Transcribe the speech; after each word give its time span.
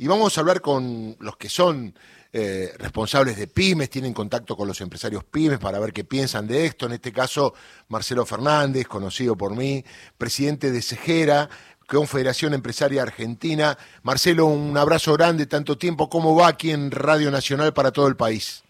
y 0.00 0.06
vamos 0.06 0.38
a 0.38 0.40
hablar 0.40 0.62
con 0.62 1.14
los 1.20 1.36
que 1.36 1.50
son 1.50 1.94
eh, 2.32 2.72
responsables 2.78 3.36
de 3.36 3.46
pymes, 3.46 3.90
tienen 3.90 4.14
contacto 4.14 4.56
con 4.56 4.66
los 4.66 4.80
empresarios 4.80 5.24
pymes 5.24 5.58
para 5.58 5.78
ver 5.78 5.92
qué 5.92 6.04
piensan 6.04 6.46
de 6.46 6.64
esto. 6.64 6.86
En 6.86 6.92
este 6.92 7.12
caso, 7.12 7.52
Marcelo 7.88 8.24
Fernández, 8.24 8.86
conocido 8.86 9.36
por 9.36 9.54
mí, 9.54 9.84
presidente 10.16 10.70
de 10.70 10.80
Cejera, 10.80 11.50
Confederación 11.86 12.54
Empresaria 12.54 13.02
Argentina. 13.02 13.76
Marcelo, 14.02 14.46
un 14.46 14.74
abrazo 14.78 15.12
grande, 15.12 15.44
tanto 15.44 15.76
tiempo. 15.76 16.08
¿Cómo 16.08 16.34
va 16.34 16.48
aquí 16.48 16.70
en 16.70 16.90
Radio 16.90 17.30
Nacional 17.30 17.74
para 17.74 17.92
todo 17.92 18.06
el 18.08 18.16
país? 18.16 18.64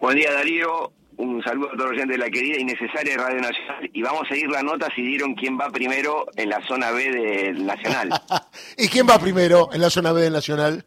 Buen 0.00 0.16
día, 0.16 0.32
Darío. 0.32 0.90
Un 1.16 1.42
saludo 1.44 1.68
a 1.68 1.76
todos 1.76 1.90
los 1.90 1.92
oyentes 1.92 2.16
de 2.16 2.18
la 2.18 2.30
querida 2.30 2.58
y 2.58 2.64
necesaria 2.64 3.16
Radio 3.16 3.40
Nacional. 3.40 3.90
Y 3.92 4.02
vamos 4.02 4.22
a 4.24 4.28
seguir 4.28 4.48
la 4.50 4.62
nota 4.62 4.88
si 4.94 5.02
dieron 5.02 5.34
quién 5.34 5.58
va 5.58 5.70
primero 5.70 6.26
en 6.36 6.48
la 6.48 6.66
zona 6.66 6.90
B 6.90 7.10
del 7.10 7.64
Nacional. 7.64 8.10
¿Y 8.78 8.88
quién 8.88 9.08
va 9.08 9.18
primero 9.18 9.68
en 9.72 9.80
la 9.80 9.90
zona 9.90 10.12
B 10.12 10.22
del 10.22 10.32
Nacional? 10.32 10.84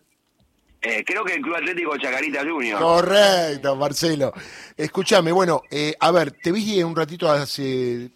Eh, 0.81 1.03
creo 1.05 1.23
que 1.23 1.33
el 1.33 1.41
Club 1.41 1.55
Atlético 1.55 1.97
Chacarita 1.97 2.43
Junior. 2.45 2.79
Correcto, 2.79 3.75
Marcelo. 3.75 4.31
Escúchame, 4.75 5.31
bueno, 5.31 5.61
eh, 5.71 5.95
a 5.99 6.11
ver, 6.11 6.31
te 6.31 6.51
vi 6.51 6.83
un 6.83 6.95
ratito 6.95 7.29
hace, 7.29 8.11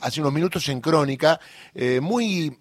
hace 0.00 0.20
unos 0.20 0.32
minutos 0.32 0.68
en 0.68 0.80
Crónica, 0.80 1.40
eh, 1.74 2.00
muy 2.00 2.56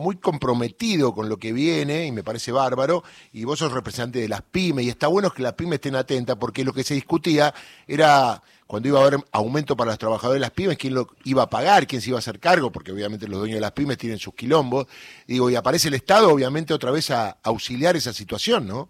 muy 0.00 0.16
comprometido 0.16 1.14
con 1.14 1.28
lo 1.28 1.36
que 1.36 1.52
viene 1.52 2.06
y 2.06 2.12
me 2.12 2.24
parece 2.24 2.50
bárbaro, 2.50 3.04
y 3.32 3.44
vos 3.44 3.58
sos 3.58 3.72
representante 3.72 4.18
de 4.18 4.28
las 4.28 4.42
pymes, 4.42 4.84
y 4.84 4.88
está 4.88 5.06
bueno 5.06 5.30
que 5.30 5.42
las 5.42 5.52
pymes 5.52 5.74
estén 5.74 5.94
atentas, 5.94 6.36
porque 6.36 6.64
lo 6.64 6.72
que 6.72 6.82
se 6.82 6.94
discutía 6.94 7.54
era 7.86 8.42
cuando 8.66 8.88
iba 8.88 9.00
a 9.00 9.06
haber 9.06 9.20
aumento 9.32 9.76
para 9.76 9.90
los 9.90 9.98
trabajadores 9.98 10.40
de 10.40 10.46
las 10.46 10.52
pymes, 10.52 10.78
quién 10.78 10.94
lo 10.94 11.08
iba 11.24 11.42
a 11.42 11.50
pagar, 11.50 11.86
quién 11.86 12.00
se 12.00 12.10
iba 12.10 12.18
a 12.18 12.20
hacer 12.20 12.40
cargo, 12.40 12.72
porque 12.72 12.92
obviamente 12.92 13.28
los 13.28 13.38
dueños 13.40 13.56
de 13.56 13.60
las 13.60 13.72
pymes 13.72 13.98
tienen 13.98 14.18
sus 14.18 14.34
quilombos, 14.34 14.86
digo, 15.26 15.50
y 15.50 15.56
aparece 15.56 15.88
el 15.88 15.94
Estado 15.94 16.30
obviamente 16.30 16.72
otra 16.72 16.90
vez 16.90 17.10
a 17.10 17.38
auxiliar 17.42 17.96
esa 17.96 18.12
situación, 18.12 18.66
¿no? 18.66 18.88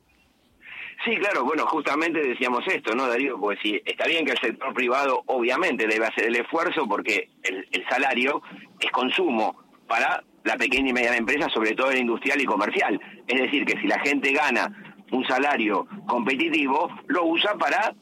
Sí, 1.02 1.16
claro, 1.16 1.44
bueno, 1.44 1.64
justamente 1.66 2.20
decíamos 2.20 2.62
esto, 2.66 2.94
¿no, 2.94 3.08
Darío? 3.08 3.40
Porque 3.40 3.58
sí, 3.62 3.82
está 3.86 4.06
bien 4.06 4.26
que 4.26 4.32
el 4.32 4.38
sector 4.38 4.74
privado 4.74 5.22
obviamente 5.26 5.86
debe 5.86 6.04
hacer 6.04 6.24
el 6.24 6.36
esfuerzo 6.36 6.86
porque 6.86 7.30
el 7.42 7.84
salario 7.88 8.42
es 8.78 8.90
consumo 8.92 9.56
para 9.90 10.22
la 10.44 10.56
pequeña 10.56 10.90
y 10.90 10.92
mediana 10.92 11.16
empresa, 11.16 11.48
sobre 11.48 11.74
todo 11.74 11.90
en 11.90 11.98
industrial 11.98 12.40
y 12.40 12.44
comercial. 12.44 13.00
Es 13.26 13.40
decir, 13.40 13.64
que 13.64 13.78
si 13.80 13.86
la 13.86 13.98
gente 14.00 14.32
gana 14.32 14.94
un 15.12 15.26
salario 15.26 15.86
competitivo, 16.06 16.90
lo 17.08 17.24
usa 17.26 17.54
para 17.54 17.94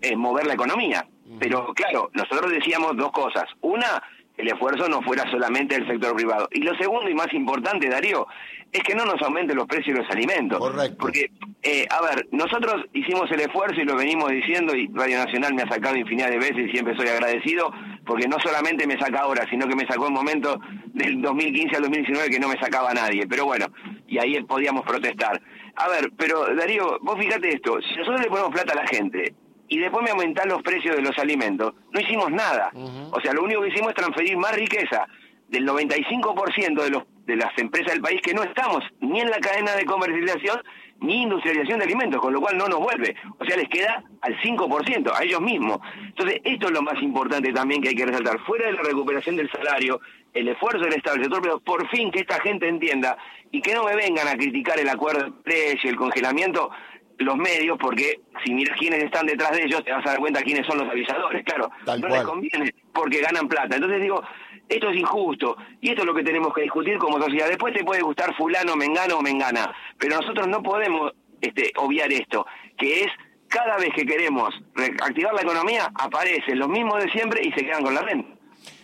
eh, 0.00 0.16
mover 0.16 0.46
la 0.46 0.54
economía. 0.54 1.06
Pero 1.38 1.72
claro, 1.74 2.10
nosotros 2.12 2.52
decíamos 2.52 2.96
dos 2.96 3.10
cosas. 3.10 3.44
Una, 3.62 4.02
el 4.36 4.48
esfuerzo 4.48 4.88
no 4.88 5.02
fuera 5.02 5.28
solamente 5.30 5.74
del 5.74 5.86
sector 5.86 6.14
privado. 6.14 6.48
Y 6.52 6.60
lo 6.60 6.76
segundo 6.76 7.08
y 7.08 7.14
más 7.14 7.32
importante, 7.32 7.88
Darío, 7.88 8.26
es 8.70 8.82
que 8.82 8.94
no 8.94 9.04
nos 9.04 9.20
aumenten 9.22 9.56
los 9.56 9.66
precios 9.66 9.96
de 9.96 10.02
los 10.02 10.10
alimentos. 10.10 10.58
Correcto. 10.58 10.96
Porque, 10.98 11.30
eh, 11.62 11.86
a 11.90 12.02
ver, 12.02 12.28
nosotros 12.32 12.84
hicimos 12.92 13.30
el 13.30 13.40
esfuerzo 13.40 13.80
y 13.80 13.84
lo 13.84 13.96
venimos 13.96 14.30
diciendo 14.30 14.74
y 14.76 14.88
Radio 14.92 15.18
Nacional 15.18 15.54
me 15.54 15.62
ha 15.62 15.68
sacado 15.68 15.96
infinidad 15.96 16.28
de 16.28 16.38
veces 16.38 16.68
y 16.68 16.70
siempre 16.70 16.96
soy 16.96 17.08
agradecido 17.08 17.72
porque 18.04 18.28
no 18.28 18.38
solamente 18.38 18.86
me 18.86 18.98
saca 18.98 19.20
ahora, 19.20 19.46
sino 19.48 19.66
que 19.66 19.76
me 19.76 19.86
sacó 19.86 20.06
en 20.08 20.14
momento 20.14 20.60
del 20.86 21.20
2015 21.20 21.76
al 21.76 21.82
2019 21.82 22.30
que 22.30 22.40
no 22.40 22.48
me 22.48 22.58
sacaba 22.58 22.92
nadie. 22.92 23.26
Pero 23.26 23.44
bueno, 23.46 23.66
y 24.06 24.18
ahí 24.18 24.42
podíamos 24.44 24.82
protestar. 24.84 25.40
A 25.76 25.88
ver, 25.88 26.12
pero 26.16 26.54
Darío, 26.54 26.98
vos 27.02 27.18
fíjate 27.18 27.54
esto, 27.54 27.80
si 27.82 27.96
nosotros 27.96 28.20
le 28.20 28.28
ponemos 28.28 28.52
plata 28.52 28.72
a 28.72 28.82
la 28.82 28.86
gente 28.86 29.34
y 29.68 29.78
después 29.78 30.04
me 30.04 30.10
aumentan 30.10 30.48
los 30.48 30.62
precios 30.62 30.96
de 30.96 31.02
los 31.02 31.18
alimentos, 31.18 31.74
no 31.90 32.00
hicimos 32.00 32.30
nada. 32.30 32.70
O 33.10 33.20
sea, 33.20 33.32
lo 33.32 33.42
único 33.42 33.62
que 33.62 33.68
hicimos 33.68 33.88
es 33.90 33.94
transferir 33.96 34.36
más 34.36 34.54
riqueza 34.54 35.06
del 35.48 35.66
95% 35.66 36.82
de, 36.82 36.90
los, 36.90 37.04
de 37.26 37.36
las 37.36 37.56
empresas 37.58 37.92
del 37.92 38.02
país 38.02 38.20
que 38.22 38.34
no 38.34 38.42
estamos 38.42 38.84
ni 39.00 39.20
en 39.20 39.30
la 39.30 39.38
cadena 39.38 39.74
de 39.74 39.84
comercialización 39.84 40.60
ni 41.04 41.22
industrialización 41.22 41.78
de 41.78 41.84
alimentos, 41.84 42.20
con 42.20 42.32
lo 42.32 42.40
cual 42.40 42.56
no 42.56 42.66
nos 42.68 42.80
vuelve. 42.80 43.14
O 43.38 43.44
sea, 43.44 43.56
les 43.56 43.68
queda 43.68 44.02
al 44.20 44.36
5%, 44.40 45.12
a 45.14 45.22
ellos 45.22 45.40
mismos. 45.40 45.78
Entonces, 46.00 46.40
esto 46.44 46.66
es 46.66 46.72
lo 46.72 46.82
más 46.82 47.00
importante 47.02 47.52
también 47.52 47.82
que 47.82 47.90
hay 47.90 47.94
que 47.94 48.06
resaltar. 48.06 48.38
Fuera 48.40 48.66
de 48.66 48.72
la 48.72 48.82
recuperación 48.82 49.36
del 49.36 49.50
salario, 49.50 50.00
el 50.32 50.48
esfuerzo 50.48 50.84
del 50.84 50.94
Estado, 50.94 51.16
del 51.16 51.24
sector, 51.24 51.42
pero 51.42 51.60
por 51.60 51.88
fin 51.88 52.10
que 52.10 52.20
esta 52.20 52.40
gente 52.40 52.68
entienda 52.68 53.16
y 53.50 53.60
que 53.60 53.74
no 53.74 53.84
me 53.84 53.94
vengan 53.94 54.26
a 54.28 54.36
criticar 54.36 54.78
el 54.80 54.88
acuerdo 54.88 55.26
de 55.26 55.32
precio, 55.42 55.90
el 55.90 55.96
congelamiento, 55.96 56.70
los 57.18 57.36
medios, 57.36 57.78
porque 57.78 58.20
si 58.44 58.52
miras 58.52 58.76
quiénes 58.78 59.04
están 59.04 59.26
detrás 59.26 59.52
de 59.52 59.64
ellos, 59.64 59.84
te 59.84 59.92
vas 59.92 60.04
a 60.06 60.10
dar 60.10 60.18
cuenta 60.18 60.42
quiénes 60.42 60.66
son 60.66 60.78
los 60.78 60.88
avisadores. 60.88 61.44
Claro, 61.44 61.70
no 61.86 62.08
les 62.08 62.22
conviene 62.22 62.74
porque 62.92 63.20
ganan 63.20 63.48
plata. 63.48 63.76
Entonces 63.76 64.00
digo, 64.00 64.22
esto 64.68 64.90
es 64.90 64.96
injusto 64.96 65.56
y 65.80 65.90
esto 65.90 66.02
es 66.02 66.06
lo 66.06 66.14
que 66.14 66.22
tenemos 66.22 66.52
que 66.54 66.62
discutir 66.62 66.98
como 66.98 67.20
sociedad. 67.20 67.48
Después 67.48 67.74
te 67.74 67.84
puede 67.84 68.02
gustar 68.02 68.34
fulano, 68.36 68.76
mengano 68.76 69.18
o 69.18 69.22
mengana, 69.22 69.74
pero 69.98 70.20
nosotros 70.20 70.48
no 70.48 70.62
podemos 70.62 71.12
este, 71.40 71.72
obviar 71.76 72.12
esto, 72.12 72.46
que 72.78 73.04
es 73.04 73.08
cada 73.48 73.76
vez 73.76 73.90
que 73.94 74.04
queremos 74.04 74.54
reactivar 74.74 75.34
la 75.34 75.42
economía, 75.42 75.92
aparecen 75.94 76.58
los 76.58 76.68
mismos 76.68 77.02
de 77.02 77.10
siempre 77.10 77.40
y 77.44 77.52
se 77.52 77.64
quedan 77.64 77.84
con 77.84 77.94
la 77.94 78.02
renta. 78.02 78.34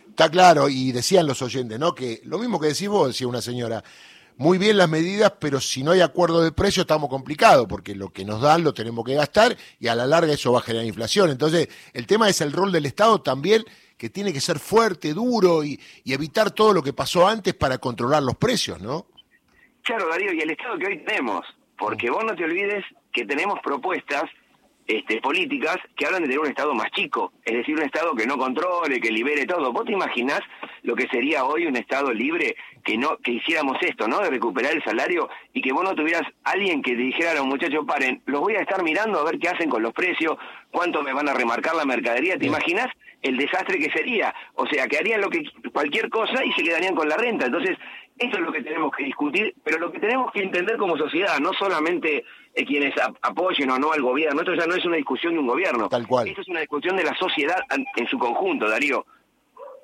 Está 0.08 0.28
claro, 0.28 0.68
y 0.68 0.92
decían 0.92 1.26
los 1.26 1.40
oyentes, 1.40 1.78
¿no? 1.78 1.94
Que 1.94 2.20
lo 2.24 2.38
mismo 2.38 2.60
que 2.60 2.68
decís 2.68 2.88
vos, 2.88 3.08
decía 3.08 3.26
una 3.26 3.40
señora, 3.40 3.82
muy 4.36 4.58
bien 4.58 4.76
las 4.76 4.88
medidas, 4.88 5.34
pero 5.38 5.60
si 5.60 5.82
no 5.82 5.90
hay 5.92 6.00
acuerdo 6.00 6.42
de 6.42 6.52
precio 6.52 6.82
estamos 6.82 7.10
complicados, 7.10 7.66
porque 7.68 7.94
lo 7.94 8.10
que 8.10 8.24
nos 8.24 8.40
dan 8.40 8.64
lo 8.64 8.72
tenemos 8.72 9.04
que 9.04 9.14
gastar 9.14 9.56
y 9.78 9.88
a 9.88 9.94
la 9.94 10.06
larga 10.06 10.32
eso 10.32 10.52
va 10.52 10.60
a 10.60 10.62
generar 10.62 10.86
inflación. 10.86 11.30
Entonces, 11.30 11.68
el 11.92 12.06
tema 12.06 12.28
es 12.28 12.40
el 12.40 12.52
rol 12.52 12.72
del 12.72 12.86
Estado 12.86 13.20
también, 13.20 13.64
que 14.00 14.08
tiene 14.08 14.32
que 14.32 14.40
ser 14.40 14.58
fuerte, 14.58 15.12
duro 15.12 15.62
y, 15.62 15.78
evitar 16.06 16.52
todo 16.52 16.72
lo 16.72 16.82
que 16.82 16.94
pasó 16.94 17.28
antes 17.28 17.52
para 17.52 17.76
controlar 17.76 18.22
los 18.22 18.34
precios, 18.34 18.80
¿no? 18.80 19.04
Claro, 19.82 20.08
Darío, 20.08 20.32
y 20.32 20.40
el 20.40 20.50
Estado 20.50 20.78
que 20.78 20.86
hoy 20.86 21.04
tenemos, 21.04 21.42
porque 21.78 22.08
vos 22.08 22.24
no 22.24 22.34
te 22.34 22.44
olvides 22.44 22.82
que 23.12 23.26
tenemos 23.26 23.60
propuestas 23.62 24.24
este, 24.86 25.20
políticas 25.20 25.76
que 25.96 26.06
hablan 26.06 26.22
de 26.22 26.28
tener 26.28 26.40
un 26.40 26.48
Estado 26.48 26.74
más 26.74 26.90
chico, 26.92 27.34
es 27.44 27.58
decir, 27.58 27.76
un 27.76 27.82
Estado 27.82 28.14
que 28.14 28.26
no 28.26 28.38
controle, 28.38 29.00
que 29.00 29.10
libere 29.10 29.44
todo. 29.44 29.70
¿Vos 29.70 29.84
te 29.84 29.92
imaginás 29.92 30.40
lo 30.82 30.96
que 30.96 31.06
sería 31.08 31.44
hoy 31.44 31.66
un 31.66 31.76
Estado 31.76 32.10
libre 32.10 32.56
que 32.82 32.96
no 32.96 33.18
que 33.18 33.32
hiciéramos 33.32 33.76
esto, 33.82 34.08
¿no? 34.08 34.20
De 34.20 34.30
recuperar 34.30 34.72
el 34.72 34.82
salario 34.82 35.28
y 35.52 35.60
que 35.60 35.72
vos 35.72 35.84
no 35.84 35.94
tuvieras 35.94 36.26
alguien 36.44 36.80
que 36.80 36.92
te 36.92 37.02
dijera 37.02 37.32
a 37.32 37.34
los 37.34 37.46
muchachos, 37.46 37.84
paren, 37.86 38.22
los 38.24 38.40
voy 38.40 38.54
a 38.54 38.62
estar 38.62 38.82
mirando 38.82 39.20
a 39.20 39.24
ver 39.24 39.38
qué 39.38 39.50
hacen 39.50 39.68
con 39.68 39.82
los 39.82 39.92
precios, 39.92 40.38
cuánto 40.70 41.02
me 41.02 41.12
van 41.12 41.28
a 41.28 41.34
remarcar 41.34 41.74
la 41.74 41.84
mercadería. 41.84 42.38
¿Te 42.38 42.46
imaginas 42.46 42.86
el 43.22 43.36
desastre 43.36 43.78
que 43.78 43.90
sería? 43.90 44.34
O 44.54 44.66
sea, 44.66 44.86
que 44.86 44.98
harían 44.98 45.20
lo 45.20 45.30
que 45.30 45.42
cualquier 45.72 46.08
cosa 46.08 46.44
y 46.44 46.52
se 46.52 46.62
quedarían 46.62 46.94
con 46.94 47.08
la 47.08 47.16
renta. 47.16 47.46
Entonces, 47.46 47.76
esto 48.18 48.36
es 48.38 48.42
lo 48.44 48.52
que 48.52 48.62
tenemos 48.62 48.94
que 48.94 49.04
discutir, 49.04 49.54
pero 49.64 49.78
lo 49.78 49.90
que 49.90 49.98
tenemos 49.98 50.30
que 50.32 50.42
entender 50.42 50.76
como 50.76 50.96
sociedad, 50.96 51.38
no 51.38 51.52
solamente 51.54 52.24
eh, 52.54 52.64
quienes 52.66 52.94
apoyen 53.22 53.70
o 53.70 53.78
no 53.78 53.92
al 53.92 54.02
gobierno, 54.02 54.40
esto 54.40 54.54
ya 54.54 54.66
no 54.66 54.74
es 54.74 54.84
una 54.84 54.96
discusión 54.96 55.32
de 55.34 55.40
un 55.40 55.46
gobierno, 55.46 55.88
Tal 55.88 56.06
cual. 56.06 56.28
esto 56.28 56.42
es 56.42 56.48
una 56.48 56.60
discusión 56.60 56.96
de 56.96 57.04
la 57.04 57.14
sociedad 57.14 57.58
en 57.96 58.06
su 58.08 58.18
conjunto, 58.18 58.68
Darío. 58.68 59.06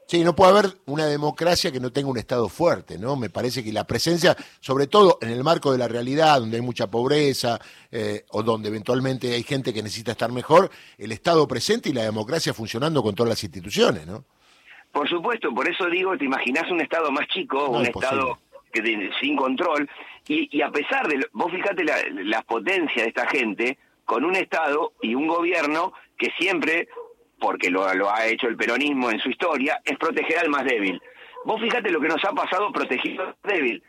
Sí, 0.07 0.23
no 0.23 0.37
puede 0.37 0.53
haber 0.53 0.67
una 0.87 1.07
democracia 1.07 1.73
que 1.73 1.81
no 1.81 1.91
tenga 1.91 2.09
un 2.09 2.17
Estado 2.17 2.49
fuerte, 2.49 2.97
¿no? 2.97 3.17
Me 3.17 3.29
parece 3.29 3.65
que 3.65 3.73
la 3.73 3.85
presencia, 3.85 4.37
sobre 4.61 4.87
todo 4.87 5.19
en 5.21 5.31
el 5.31 5.43
marco 5.43 5.73
de 5.73 5.79
la 5.79 5.89
realidad, 5.89 6.39
donde 6.39 6.59
hay 6.59 6.63
mucha 6.63 6.89
pobreza 6.89 7.59
eh, 7.91 8.25
o 8.31 8.45
donde 8.45 8.69
eventualmente 8.69 9.35
hay 9.35 9.43
gente 9.43 9.75
que 9.75 9.83
necesita 9.83 10.13
estar 10.13 10.31
mejor, 10.31 10.71
el 10.97 11.11
Estado 11.11 11.49
presente 11.49 11.89
y 11.89 11.93
la 11.93 12.05
democracia 12.05 12.55
funcionando 12.55 13.03
con 13.03 13.17
todas 13.17 13.31
las 13.31 13.43
instituciones, 13.43 14.07
¿no? 14.07 14.25
Por 14.93 15.09
supuesto, 15.09 15.53
por 15.53 15.69
eso 15.69 15.91
digo, 15.91 16.17
te 16.17 16.25
imaginas 16.25 16.71
un 16.71 16.81
Estado 16.81 17.11
más 17.11 17.27
chico, 17.27 17.69
un 17.69 17.85
Estado 17.85 18.39
que 18.73 19.11
sin 19.21 19.37
control, 19.37 19.89
y, 20.29 20.61
a 20.61 20.71
pesar 20.71 21.09
de, 21.09 21.27
vos 21.33 21.51
fíjate 21.51 21.83
la, 21.85 21.97
la 22.25 22.43
potencia 22.43 23.03
de 23.03 23.09
esta 23.09 23.27
gente, 23.29 23.79
con 24.05 24.25
un 24.25 24.37
Estado 24.37 24.93
y 25.03 25.15
un 25.15 25.27
gobierno 25.27 25.93
que 26.17 26.31
siempre, 26.39 26.89
porque 27.39 27.71
lo, 27.71 27.93
lo 27.95 28.11
ha 28.11 28.27
hecho 28.27 28.49
el 28.49 28.57
peronismo 28.57 29.11
en 29.11 29.19
su 29.21 29.29
historia, 29.29 29.81
es 29.85 29.97
proteger 29.99 30.39
al 30.39 30.49
más 30.49 30.65
débil. 30.65 31.01
Vos 31.45 31.61
fíjate 31.61 31.91
lo 31.91 32.01
que 32.01 32.09
nos 32.09 32.25
ha 32.25 32.33
pasado 32.33 32.73
protegiendo 32.73 33.23
al 33.23 33.29
más 33.29 33.55
débil, 33.55 33.83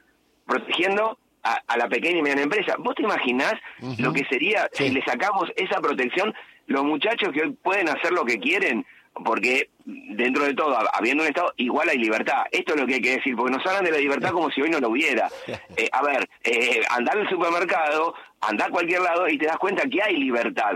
protegiendo 0.45 1.17
a, 1.43 1.77
la 1.77 1.87
pequeña 1.87 2.19
y 2.19 2.21
mediana 2.21 2.43
empresa. 2.43 2.75
¿Vos 2.79 2.95
te 2.95 3.03
imaginás 3.03 3.53
lo 3.99 4.11
que 4.13 4.25
sería 4.25 4.69
si 4.73 4.89
le 4.89 5.01
sacamos 5.03 5.51
esa 5.55 5.79
protección? 5.79 6.33
Los 6.67 6.83
muchachos 6.83 7.29
que 7.33 7.43
hoy 7.43 7.51
pueden 7.51 7.87
hacer 7.89 8.11
lo 8.11 8.25
que 8.25 8.39
quieren, 8.39 8.85
porque 9.23 9.69
dentro 9.85 10.43
de 10.43 10.53
todo, 10.53 10.77
habiendo 10.93 11.23
un 11.23 11.29
Estado, 11.29 11.53
igual 11.57 11.89
hay 11.89 11.97
libertad. 11.97 12.43
Esto 12.51 12.73
es 12.73 12.81
lo 12.81 12.87
que 12.87 12.95
hay 12.95 13.01
que 13.01 13.15
decir, 13.17 13.35
porque 13.35 13.55
nos 13.55 13.65
hablan 13.65 13.85
de 13.85 13.91
la 13.91 13.99
libertad 13.99 14.31
como 14.31 14.51
si 14.51 14.61
hoy 14.61 14.69
no 14.69 14.79
lo 14.79 14.89
hubiera. 14.89 15.29
Eh, 15.77 15.89
a 15.91 16.01
ver, 16.01 16.27
eh, 16.43 16.81
andar 16.89 17.19
al 17.19 17.29
supermercado, 17.29 18.15
andar 18.41 18.69
a 18.69 18.71
cualquier 18.71 19.01
lado 19.01 19.27
y 19.29 19.37
te 19.37 19.45
das 19.45 19.57
cuenta 19.57 19.87
que 19.87 20.01
hay 20.01 20.17
libertad. 20.17 20.71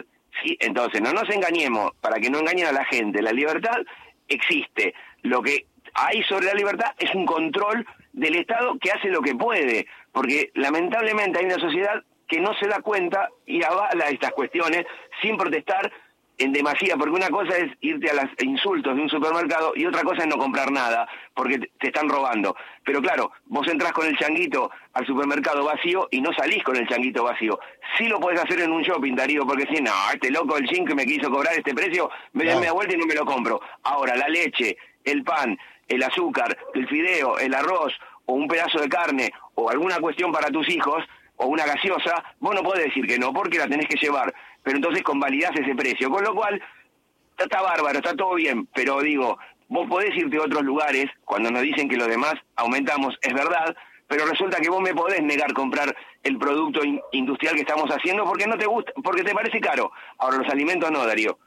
Entonces, 0.59 1.01
no 1.01 1.13
nos 1.13 1.29
engañemos, 1.29 1.91
para 2.01 2.19
que 2.19 2.29
no 2.29 2.39
engañen 2.39 2.67
a 2.67 2.71
la 2.71 2.85
gente. 2.85 3.21
La 3.21 3.31
libertad 3.31 3.77
existe. 4.27 4.93
Lo 5.23 5.41
que 5.41 5.65
hay 5.93 6.23
sobre 6.23 6.45
la 6.45 6.53
libertad 6.53 6.91
es 6.97 7.13
un 7.13 7.25
control 7.25 7.85
del 8.13 8.35
Estado 8.35 8.77
que 8.79 8.91
hace 8.91 9.09
lo 9.09 9.21
que 9.21 9.35
puede, 9.35 9.87
porque 10.11 10.51
lamentablemente 10.55 11.39
hay 11.39 11.45
una 11.45 11.59
sociedad 11.59 12.03
que 12.27 12.39
no 12.39 12.53
se 12.55 12.67
da 12.67 12.81
cuenta 12.81 13.29
y 13.45 13.63
avala 13.63 14.09
estas 14.09 14.31
cuestiones 14.31 14.85
sin 15.21 15.37
protestar 15.37 15.91
en 16.41 16.51
demasía, 16.51 16.97
porque 16.97 17.15
una 17.15 17.29
cosa 17.29 17.55
es 17.57 17.71
irte 17.81 18.09
a 18.09 18.13
los 18.13 18.25
insultos 18.39 18.95
de 18.95 19.01
un 19.01 19.09
supermercado 19.09 19.73
y 19.75 19.85
otra 19.85 20.01
cosa 20.01 20.23
es 20.23 20.27
no 20.27 20.37
comprar 20.37 20.71
nada, 20.71 21.07
porque 21.35 21.59
te 21.79 21.87
están 21.87 22.09
robando. 22.09 22.55
Pero 22.83 23.01
claro, 23.01 23.31
vos 23.45 23.67
entras 23.67 23.91
con 23.91 24.07
el 24.07 24.17
changuito 24.17 24.71
al 24.93 25.05
supermercado 25.05 25.63
vacío 25.63 26.07
y 26.09 26.19
no 26.19 26.33
salís 26.33 26.63
con 26.63 26.75
el 26.75 26.87
changuito 26.87 27.23
vacío. 27.23 27.59
Sí 27.97 28.07
lo 28.07 28.19
podés 28.19 28.41
hacer 28.41 28.61
en 28.61 28.71
un 28.71 28.81
shopping, 28.81 29.15
Darío, 29.15 29.45
porque 29.45 29.67
si 29.73 29.81
no, 29.81 29.91
este 30.11 30.31
loco 30.31 30.55
del 30.55 30.67
chin 30.67 30.85
que 30.85 30.95
me 30.95 31.05
quiso 31.05 31.29
cobrar 31.29 31.53
este 31.53 31.75
precio, 31.75 32.09
me 32.33 32.45
da 32.45 32.55
media 32.55 32.73
vuelta 32.73 32.95
y 32.95 32.97
no 32.97 33.05
me 33.05 33.15
lo 33.15 33.25
compro. 33.25 33.61
Ahora, 33.83 34.15
la 34.15 34.27
leche, 34.27 34.77
el 35.03 35.23
pan, 35.23 35.57
el 35.87 36.01
azúcar, 36.01 36.57
el 36.73 36.87
fideo, 36.87 37.37
el 37.37 37.53
arroz, 37.53 37.93
o 38.25 38.33
un 38.33 38.47
pedazo 38.47 38.79
de 38.79 38.89
carne, 38.89 39.31
o 39.55 39.69
alguna 39.69 39.99
cuestión 39.99 40.31
para 40.31 40.49
tus 40.49 40.67
hijos, 40.69 41.03
o 41.35 41.47
una 41.47 41.65
gaseosa, 41.65 42.23
vos 42.39 42.53
no 42.53 42.61
podés 42.61 42.85
decir 42.85 43.05
que 43.07 43.17
no, 43.17 43.33
porque 43.33 43.57
la 43.57 43.67
tenés 43.67 43.87
que 43.87 43.97
llevar 43.97 44.33
pero 44.63 44.77
entonces 44.77 45.03
convalidás 45.03 45.51
ese 45.55 45.75
precio. 45.75 46.09
Con 46.09 46.23
lo 46.23 46.33
cual, 46.35 46.61
está, 47.37 47.61
bárbaro, 47.61 47.99
está 47.99 48.15
todo 48.15 48.35
bien, 48.35 48.67
pero 48.73 49.01
digo, 49.01 49.37
vos 49.67 49.87
podés 49.87 50.15
irte 50.15 50.37
a 50.37 50.41
otros 50.41 50.63
lugares 50.63 51.05
cuando 51.25 51.51
nos 51.51 51.61
dicen 51.61 51.89
que 51.89 51.97
los 51.97 52.07
demás 52.07 52.33
aumentamos, 52.55 53.17
es 53.21 53.33
verdad, 53.33 53.75
pero 54.07 54.25
resulta 54.25 54.59
que 54.59 54.69
vos 54.69 54.81
me 54.81 54.93
podés 54.93 55.21
negar 55.23 55.53
comprar 55.53 55.95
el 56.23 56.37
producto 56.37 56.81
industrial 57.11 57.55
que 57.55 57.61
estamos 57.61 57.89
haciendo 57.89 58.25
porque 58.25 58.45
no 58.45 58.57
te 58.57 58.65
gusta, 58.65 58.91
porque 59.03 59.23
te 59.23 59.33
parece 59.33 59.59
caro. 59.59 59.91
Ahora 60.17 60.37
los 60.37 60.49
alimentos 60.49 60.91
no, 60.91 61.05
Darío. 61.05 61.37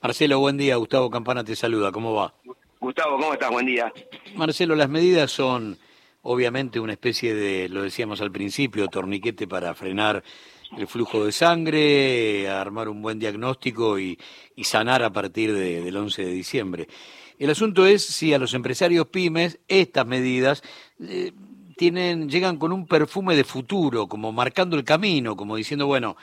Marcelo, 0.00 0.38
buen 0.38 0.56
día. 0.56 0.76
Gustavo 0.76 1.10
Campana 1.10 1.44
te 1.44 1.56
saluda. 1.56 1.92
¿Cómo 1.92 2.14
va? 2.14 2.32
Gustavo, 2.78 3.18
¿cómo 3.18 3.32
estás? 3.34 3.50
Buen 3.50 3.66
día. 3.66 3.92
Marcelo, 4.36 4.74
las 4.74 4.88
medidas 4.88 5.30
son 5.30 5.76
obviamente 6.22 6.80
una 6.80 6.92
especie 6.92 7.34
de, 7.34 7.68
lo 7.68 7.82
decíamos 7.82 8.20
al 8.20 8.30
principio, 8.30 8.88
torniquete 8.88 9.46
para 9.46 9.74
frenar 9.74 10.22
el 10.76 10.86
flujo 10.86 11.24
de 11.24 11.32
sangre, 11.32 12.48
armar 12.48 12.88
un 12.88 13.02
buen 13.02 13.18
diagnóstico 13.18 13.98
y, 13.98 14.18
sanar 14.62 15.02
a 15.02 15.10
partir 15.10 15.54
del 15.54 15.96
11 15.96 16.22
de 16.22 16.32
diciembre. 16.32 16.88
El 17.38 17.48
asunto 17.48 17.86
es 17.86 18.04
si 18.04 18.34
a 18.34 18.38
los 18.38 18.52
empresarios 18.52 19.06
pymes 19.06 19.58
estas 19.68 20.06
medidas 20.06 20.62
eh, 21.00 21.32
tienen, 21.78 22.28
llegan 22.28 22.58
con 22.58 22.70
un 22.70 22.86
perfume 22.86 23.34
de 23.34 23.44
futuro, 23.44 24.06
como 24.06 24.32
marcando 24.32 24.76
el 24.76 24.84
camino, 24.84 25.36
como 25.36 25.56
diciendo, 25.56 25.86
bueno, 25.86 26.16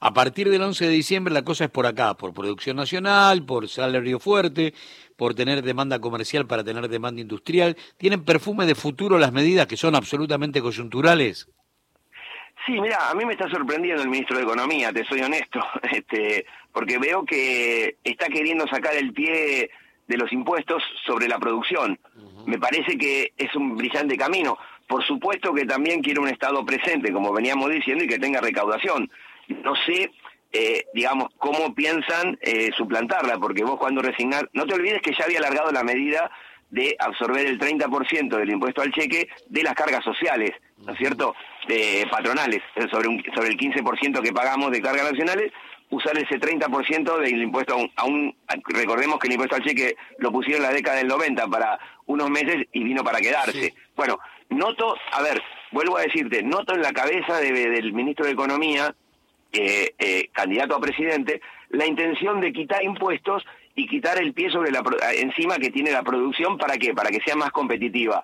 a 0.00 0.14
partir 0.14 0.48
del 0.48 0.62
11 0.62 0.86
de 0.86 0.90
diciembre 0.90 1.34
la 1.34 1.44
cosa 1.44 1.64
es 1.64 1.70
por 1.70 1.86
acá, 1.86 2.14
por 2.14 2.32
producción 2.32 2.76
nacional, 2.76 3.44
por 3.44 3.68
salario 3.68 4.18
fuerte, 4.18 4.74
por 5.16 5.34
tener 5.34 5.62
demanda 5.62 6.00
comercial 6.00 6.46
para 6.46 6.64
tener 6.64 6.88
demanda 6.88 7.20
industrial. 7.20 7.76
¿Tienen 7.98 8.24
perfume 8.24 8.66
de 8.66 8.74
futuro 8.74 9.18
las 9.18 9.32
medidas 9.32 9.66
que 9.66 9.76
son 9.76 9.94
absolutamente 9.94 10.60
coyunturales? 10.60 11.48
Sí, 12.66 12.80
mira, 12.80 13.10
a 13.10 13.14
mí 13.14 13.24
me 13.24 13.32
está 13.32 13.48
sorprendiendo 13.48 14.02
el 14.02 14.08
ministro 14.08 14.36
de 14.36 14.44
Economía, 14.44 14.92
te 14.92 15.04
soy 15.04 15.20
honesto, 15.20 15.60
este, 15.92 16.46
porque 16.72 16.98
veo 16.98 17.24
que 17.24 17.96
está 18.04 18.26
queriendo 18.28 18.66
sacar 18.68 18.94
el 18.94 19.12
pie 19.12 19.70
de 20.06 20.16
los 20.16 20.32
impuestos 20.32 20.82
sobre 21.06 21.28
la 21.28 21.38
producción. 21.38 21.98
Me 22.46 22.58
parece 22.58 22.98
que 22.98 23.32
es 23.36 23.54
un 23.54 23.76
brillante 23.76 24.16
camino. 24.16 24.58
Por 24.86 25.04
supuesto 25.04 25.54
que 25.54 25.64
también 25.64 26.02
quiere 26.02 26.20
un 26.20 26.28
Estado 26.28 26.64
presente, 26.66 27.12
como 27.12 27.32
veníamos 27.32 27.70
diciendo, 27.70 28.04
y 28.04 28.08
que 28.08 28.18
tenga 28.18 28.40
recaudación. 28.40 29.10
No 29.48 29.74
sé, 29.86 30.10
eh, 30.52 30.84
digamos, 30.92 31.28
cómo 31.38 31.74
piensan 31.74 32.38
eh, 32.42 32.70
suplantarla, 32.76 33.38
porque 33.38 33.64
vos 33.64 33.78
cuando 33.78 34.02
resignás, 34.02 34.44
no 34.52 34.66
te 34.66 34.74
olvides 34.74 35.00
que 35.02 35.14
ya 35.16 35.24
había 35.24 35.38
alargado 35.38 35.72
la 35.72 35.82
medida 35.82 36.30
de 36.72 36.96
absorber 36.98 37.46
el 37.46 37.58
30% 37.58 38.36
del 38.36 38.50
impuesto 38.50 38.80
al 38.80 38.92
cheque 38.92 39.28
de 39.46 39.62
las 39.62 39.74
cargas 39.74 40.02
sociales, 40.02 40.52
¿no 40.78 40.92
es 40.92 40.98
cierto?, 40.98 41.36
de 41.68 42.06
patronales, 42.10 42.62
sobre, 42.90 43.08
un, 43.08 43.22
sobre 43.36 43.50
el 43.50 43.58
15% 43.58 44.22
que 44.22 44.32
pagamos 44.32 44.72
de 44.72 44.80
cargas 44.80 45.12
nacionales, 45.12 45.52
usar 45.90 46.16
ese 46.16 46.40
30% 46.40 47.18
del 47.18 47.42
impuesto 47.42 47.76
a 47.94 48.04
un, 48.06 48.34
recordemos 48.68 49.18
que 49.18 49.28
el 49.28 49.34
impuesto 49.34 49.56
al 49.56 49.62
cheque 49.62 49.96
lo 50.18 50.32
pusieron 50.32 50.64
en 50.64 50.70
la 50.70 50.74
década 50.74 50.96
del 50.96 51.08
90 51.08 51.46
para 51.48 51.78
unos 52.06 52.30
meses 52.30 52.66
y 52.72 52.82
vino 52.82 53.04
para 53.04 53.20
quedarse. 53.20 53.74
Bueno, 53.94 54.18
noto, 54.48 54.96
a 55.12 55.22
ver, 55.22 55.42
vuelvo 55.72 55.98
a 55.98 56.02
decirte, 56.02 56.42
noto 56.42 56.74
en 56.74 56.80
la 56.80 56.92
cabeza 56.92 57.38
del 57.38 57.92
ministro 57.92 58.24
de 58.24 58.32
Economía, 58.32 58.94
eh, 59.52 59.94
eh, 59.98 60.30
candidato 60.32 60.74
a 60.74 60.80
presidente, 60.80 61.42
la 61.68 61.86
intención 61.86 62.40
de 62.40 62.50
quitar 62.54 62.82
impuestos 62.82 63.44
y 63.74 63.86
quitar 63.86 64.18
el 64.18 64.32
pie 64.34 64.50
sobre 64.50 64.70
la 64.70 64.82
encima 65.14 65.56
que 65.56 65.70
tiene 65.70 65.90
la 65.90 66.02
producción 66.02 66.58
para 66.58 66.76
qué 66.76 66.94
para 66.94 67.10
que 67.10 67.20
sea 67.24 67.36
más 67.36 67.50
competitiva. 67.50 68.22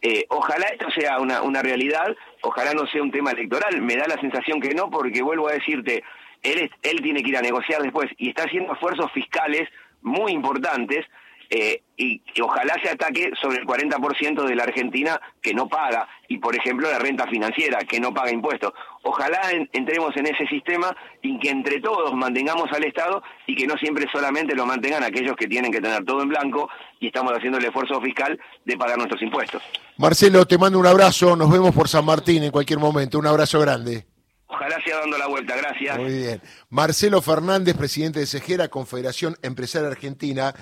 Eh, 0.00 0.26
ojalá 0.28 0.66
esto 0.66 0.90
sea 0.90 1.18
una, 1.18 1.42
una 1.42 1.62
realidad 1.62 2.14
ojalá 2.42 2.74
no 2.74 2.86
sea 2.86 3.02
un 3.02 3.10
tema 3.10 3.30
electoral. 3.30 3.80
Me 3.80 3.96
da 3.96 4.06
la 4.06 4.20
sensación 4.20 4.60
que 4.60 4.74
no 4.74 4.90
porque 4.90 5.22
vuelvo 5.22 5.48
a 5.48 5.52
decirte 5.52 6.04
él 6.42 6.70
él 6.82 7.02
tiene 7.02 7.22
que 7.22 7.30
ir 7.30 7.36
a 7.36 7.42
negociar 7.42 7.82
después 7.82 8.10
y 8.18 8.28
está 8.28 8.44
haciendo 8.44 8.74
esfuerzos 8.74 9.10
fiscales 9.12 9.68
muy 10.02 10.32
importantes 10.32 11.06
eh, 11.50 11.82
y 11.96 12.20
que 12.20 12.42
ojalá 12.42 12.74
se 12.82 12.90
ataque 12.90 13.30
sobre 13.40 13.58
el 13.58 13.66
40% 13.66 14.44
de 14.44 14.54
la 14.54 14.64
Argentina 14.64 15.20
que 15.42 15.54
no 15.54 15.68
paga, 15.68 16.08
y 16.28 16.38
por 16.38 16.56
ejemplo 16.56 16.90
la 16.90 16.98
renta 16.98 17.26
financiera 17.26 17.78
que 17.80 18.00
no 18.00 18.12
paga 18.12 18.32
impuestos. 18.32 18.72
Ojalá 19.02 19.40
entremos 19.72 20.16
en 20.16 20.26
ese 20.26 20.46
sistema 20.46 20.94
y 21.22 21.38
que 21.38 21.50
entre 21.50 21.80
todos 21.80 22.12
mantengamos 22.14 22.70
al 22.72 22.84
Estado 22.84 23.22
y 23.46 23.54
que 23.54 23.66
no 23.66 23.76
siempre 23.76 24.06
solamente 24.12 24.54
lo 24.54 24.66
mantengan 24.66 25.02
aquellos 25.02 25.36
que 25.36 25.46
tienen 25.46 25.70
que 25.70 25.80
tener 25.80 26.04
todo 26.04 26.22
en 26.22 26.28
blanco 26.28 26.68
y 27.00 27.08
estamos 27.08 27.32
haciendo 27.32 27.58
el 27.58 27.64
esfuerzo 27.64 28.00
fiscal 28.00 28.38
de 28.64 28.76
pagar 28.76 28.96
nuestros 28.96 29.20
impuestos. 29.22 29.62
Marcelo, 29.96 30.46
te 30.46 30.58
mando 30.58 30.78
un 30.78 30.86
abrazo, 30.86 31.36
nos 31.36 31.50
vemos 31.50 31.74
por 31.74 31.88
San 31.88 32.04
Martín 32.04 32.42
en 32.42 32.50
cualquier 32.50 32.78
momento, 32.78 33.18
un 33.18 33.26
abrazo 33.26 33.60
grande. 33.60 34.06
Ojalá 34.46 34.76
sea 34.84 34.98
dando 35.00 35.18
la 35.18 35.26
vuelta, 35.26 35.56
gracias. 35.56 35.98
Muy 35.98 36.16
bien. 36.16 36.40
Marcelo 36.70 37.20
Fernández, 37.20 37.76
presidente 37.76 38.20
de 38.20 38.26
Cejera, 38.26 38.68
Confederación 38.68 39.36
Empresaria 39.42 39.88
Argentina. 39.88 40.54